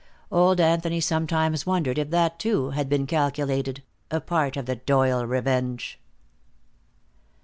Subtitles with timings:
[0.31, 5.27] Old Anthony sometimes wondered if that, too, had been calculated, a part of the Doyle
[5.27, 5.99] revenge.